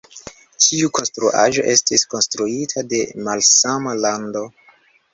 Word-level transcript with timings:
Ĉiu 0.67 0.89
konstruaĵo 0.99 1.67
estis 1.75 2.07
konstruita 2.15 2.87
de 2.95 3.05
malsama 3.31 3.99
lando. 4.03 4.47